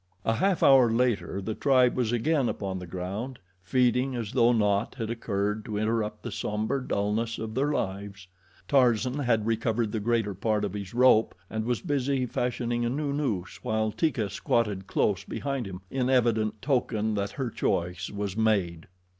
[0.25, 4.95] A half hour later the tribe was again upon the ground, feeding as though naught
[4.95, 8.27] had occurred to interrupt the somber dullness of their lives.
[8.67, 13.13] Tarzan had recovered the greater part of his rope and was busy fashioning a new
[13.13, 18.87] noose, while Teeka squatted close behind him, in evident token that her choice was made.